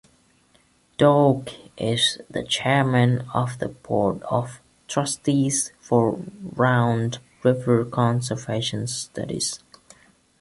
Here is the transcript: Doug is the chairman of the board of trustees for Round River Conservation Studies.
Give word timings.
Doug 0.97 1.51
is 1.77 2.19
the 2.27 2.43
chairman 2.43 3.19
of 3.35 3.59
the 3.59 3.69
board 3.69 4.23
of 4.23 4.59
trustees 4.87 5.73
for 5.79 6.19
Round 6.55 7.19
River 7.43 7.85
Conservation 7.85 8.87
Studies. 8.87 9.59